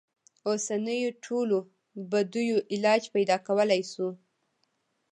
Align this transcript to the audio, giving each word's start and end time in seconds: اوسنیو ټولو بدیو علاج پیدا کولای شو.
اوسنیو 0.49 1.09
ټولو 1.25 1.57
بدیو 2.11 2.57
علاج 2.73 3.03
پیدا 3.15 3.37
کولای 3.47 3.81
شو. 3.91 4.07